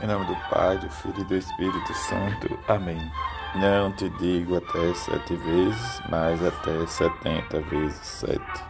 [0.00, 2.56] Em nome do Pai, do Filho e do Espírito Santo.
[2.68, 3.00] Amém.
[3.56, 8.64] Não te digo até sete vezes, mas até setenta vezes sete.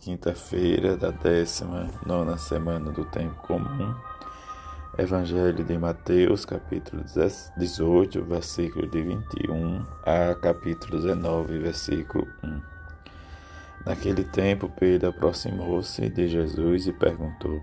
[0.00, 3.94] Quinta-feira da décima nona semana do tempo comum.
[4.98, 7.02] Evangelho de Mateus, capítulo
[7.56, 12.60] 18, versículo de 21 a capítulo 19, versículo 1.
[13.86, 17.62] Naquele tempo, Pedro aproximou-se de Jesus e perguntou: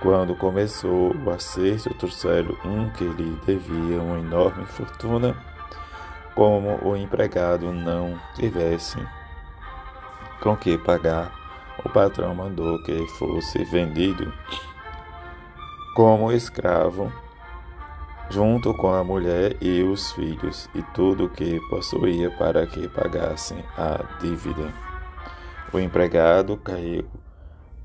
[0.00, 5.36] Quando começou o acerto, trouxeram um que lhe devia uma enorme fortuna.
[6.36, 8.96] Como o empregado não tivesse
[10.40, 11.32] com que pagar,
[11.84, 14.32] o patrão mandou que fosse vendido
[15.96, 17.12] como escravo,
[18.30, 23.64] junto com a mulher e os filhos, e tudo o que possuía para que pagassem
[23.76, 24.72] a dívida.
[25.72, 27.04] O empregado caiu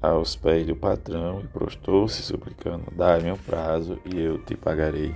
[0.03, 5.15] aos pés do patrão e prostou-se, suplicando: Dai-me um prazo e eu te pagarei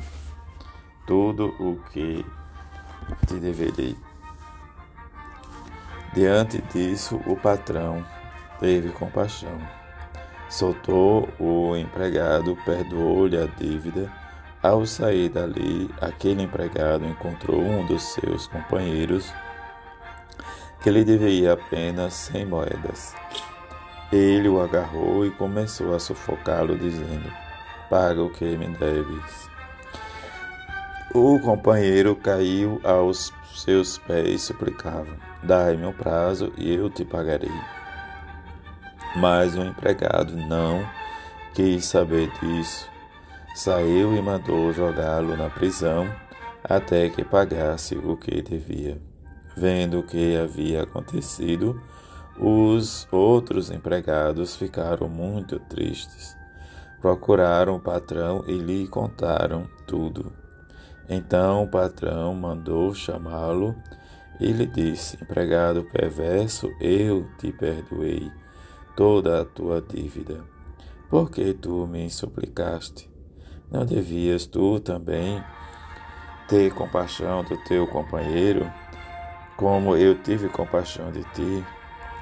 [1.06, 2.26] tudo o que
[3.28, 3.96] te deverei.
[6.14, 8.04] Diante disso, o patrão
[8.60, 9.60] teve compaixão.
[10.50, 14.10] Soltou o empregado, perdoou-lhe a dívida.
[14.64, 19.32] Ao sair dali, aquele empregado encontrou um dos seus companheiros
[20.82, 23.14] que lhe devia apenas cem moedas.
[24.12, 27.32] Ele o agarrou e começou a sufocá-lo, dizendo:
[27.90, 29.50] Paga o que me deves.
[31.14, 37.52] O companheiro caiu aos seus pés e suplicava: Dai-me um prazo e eu te pagarei.
[39.16, 40.88] Mas o empregado não
[41.54, 42.90] quis saber disso.
[43.56, 46.08] Saiu e mandou jogá-lo na prisão
[46.64, 49.02] até que pagasse o que devia.
[49.56, 51.82] Vendo o que havia acontecido,
[52.40, 56.36] os outros empregados ficaram muito tristes.
[57.02, 60.32] Procuraram o patrão e lhe contaram tudo.
[61.10, 63.76] Então o patrão mandou chamá-lo
[64.40, 68.32] e lhe disse: Empregado perverso, eu te perdoei
[68.96, 70.44] toda a tua dívida.
[71.10, 73.10] Por que tu me suplicaste?
[73.72, 75.44] Não devias tu também
[76.48, 78.72] ter compaixão do teu companheiro,
[79.56, 81.66] como eu tive compaixão de ti?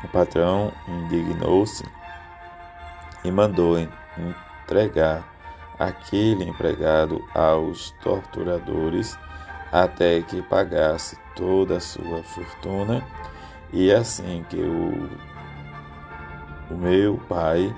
[0.06, 1.84] O patrão indignou-se
[3.24, 3.76] e mandou
[4.60, 5.28] entregar
[5.80, 9.18] aquele empregado aos torturadores
[9.72, 13.04] até que pagasse toda a sua fortuna,
[13.74, 15.10] e assim que o,
[16.70, 17.76] o meu Pai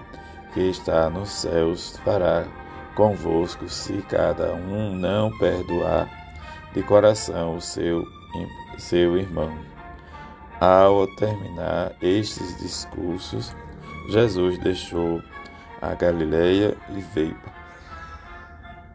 [0.54, 2.46] que está nos céus fará
[2.94, 6.10] convosco se cada um não perdoar
[6.74, 8.06] de coração o seu,
[8.78, 9.77] seu irmão.
[10.60, 13.56] Ao terminar estes discursos,
[14.10, 15.22] Jesus deixou
[15.80, 17.38] a Galileia e veio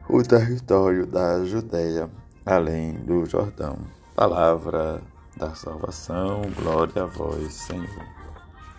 [0.08, 2.10] o território da Judéia,
[2.44, 3.78] além do Jordão.
[4.16, 5.00] Palavra
[5.36, 8.06] da salvação, glória a vós, Senhor.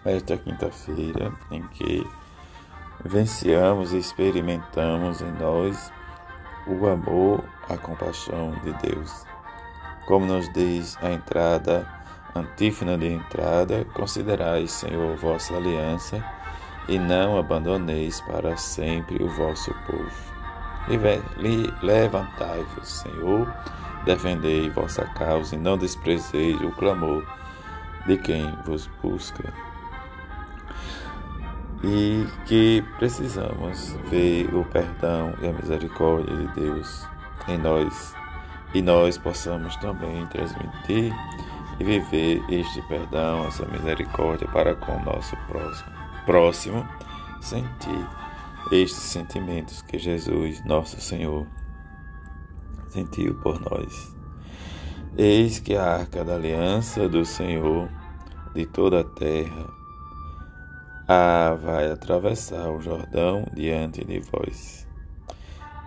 [0.03, 2.05] Esta quinta-feira em que
[3.05, 5.89] venciamos e experimentamos em nós
[6.67, 9.25] o amor, a compaixão de Deus.
[10.05, 12.02] Como nos diz a entrada
[12.35, 16.23] Antífona de entrada: Considerai, Senhor, vossa aliança,
[16.87, 20.33] e não abandoneis para sempre o vosso povo.
[21.81, 23.53] Levantai-vos, Senhor,
[24.03, 27.23] defendei vossa causa, e não desprezeis o clamor
[28.07, 29.53] de quem vos busca.
[31.83, 37.05] E que precisamos ver o perdão e a misericórdia de Deus
[37.47, 38.15] em nós,
[38.73, 41.13] e nós possamos também transmitir
[41.79, 45.35] e viver este perdão, essa misericórdia para com o nosso
[46.25, 46.87] próximo.
[47.41, 48.07] Sentir
[48.71, 51.45] estes sentimentos que Jesus, nosso Senhor,
[52.89, 54.15] sentiu por nós.
[55.17, 57.89] Eis que a arca da aliança do Senhor
[58.55, 59.67] de toda a terra
[61.07, 64.87] a vai atravessar o Jordão diante de vós.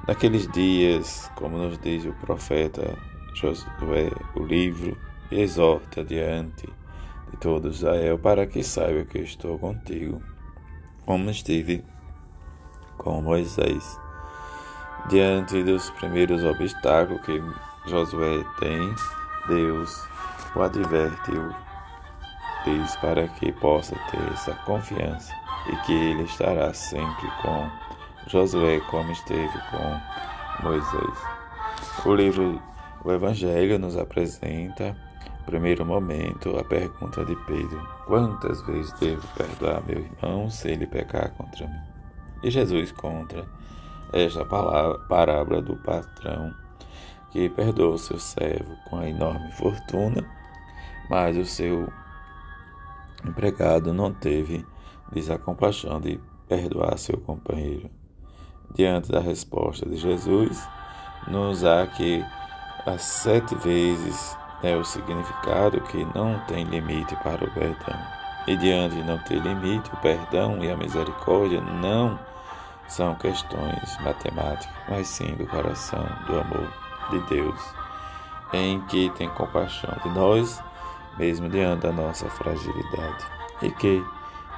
[0.07, 2.97] Naqueles dias, como nos diz o profeta
[3.35, 4.97] Josué, o livro
[5.31, 6.67] e exorta diante
[7.31, 10.23] de todo Israel para que saiba que estou contigo,
[11.05, 11.85] como estive
[12.97, 13.99] com Moisés.
[15.09, 17.41] Diante dos primeiros obstáculos que
[17.87, 18.95] Josué tem,
[19.49, 20.05] Deus
[20.55, 21.55] o adverte-o,
[22.65, 25.33] diz para que possa ter essa confiança
[25.69, 27.71] e que ele estará sempre com
[28.27, 31.19] Josué como esteve com Moisés.
[32.05, 32.61] O livro,
[33.05, 34.97] o Evangelho nos apresenta,
[35.47, 41.31] primeiro momento, a pergunta de Pedro: Quantas vezes devo perdoar meu irmão se ele pecar
[41.33, 41.81] contra mim?
[42.43, 43.47] E Jesus contra
[44.13, 46.53] esta palavra, parábola do patrão
[47.31, 50.25] que perdoou seu servo com a enorme fortuna,
[51.09, 51.91] mas o seu
[53.25, 54.65] empregado não teve
[55.13, 57.91] diz a compaixão de perdoar seu companheiro.
[58.75, 60.69] Diante da resposta de Jesus,
[61.29, 62.25] nos há que
[62.85, 67.99] as sete vezes é o significado que não tem limite para o perdão.
[68.47, 72.19] E diante de não ter limite, o perdão e a misericórdia não
[72.89, 76.73] são questões matemáticas, mas sim do coração, do amor
[77.11, 77.61] de Deus,
[78.53, 80.63] em que tem compaixão de nós,
[81.19, 83.25] mesmo diante da nossa fragilidade.
[83.63, 84.05] E que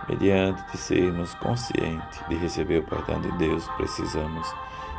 [0.08, 4.54] Mediante de sermos conscientes de receber o perdão de Deus, precisamos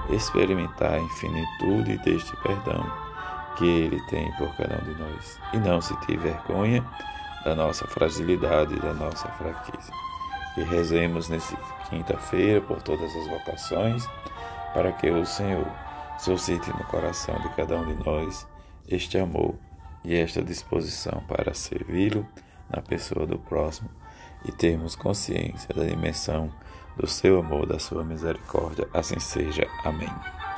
[0.10, 3.09] experimentar a infinitude deste perdão
[3.58, 6.86] que Ele tem por cada um de nós e não se ter vergonha
[7.44, 9.92] da nossa fragilidade e da nossa fraqueza.
[10.58, 11.56] E rezemos nessa
[11.90, 14.08] quinta-feira por todas as vocações,
[14.74, 15.68] para que o Senhor
[16.18, 18.48] suscite no coração de cada um de nós
[18.88, 19.56] este amor
[20.04, 22.28] e esta disposição para servi-lo
[22.70, 23.90] na pessoa do próximo
[24.46, 26.52] e termos consciência da dimensão
[26.96, 28.88] do seu amor, da sua misericórdia.
[28.94, 29.68] Assim seja.
[29.84, 30.10] Amém.